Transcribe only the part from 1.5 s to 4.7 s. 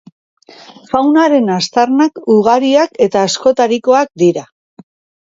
aztarnak ugariak eta askotarikoak dira.